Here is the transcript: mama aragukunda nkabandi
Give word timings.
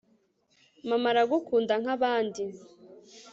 mama 0.89 1.07
aragukunda 1.11 1.73
nkabandi 1.81 2.45